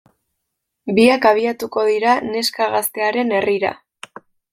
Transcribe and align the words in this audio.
Biak 0.99 1.27
abiatuko 1.31 1.83
dira 1.89 2.15
neska 2.31 2.71
gaztearen 2.77 3.35
herrira. 3.41 3.71